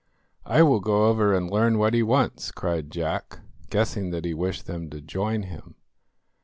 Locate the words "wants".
2.01-2.49